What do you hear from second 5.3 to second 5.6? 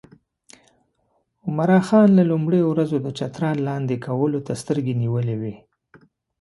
وې.